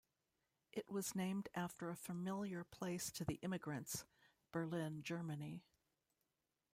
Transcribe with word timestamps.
It 0.71 0.89
was 0.89 1.13
named 1.13 1.47
after 1.53 1.91
a 1.91 1.95
familiar 1.95 2.63
place 2.63 3.11
to 3.11 3.23
the 3.23 3.35
immigrants: 3.43 4.03
Berlin, 4.51 5.03
Germany. 5.03 5.61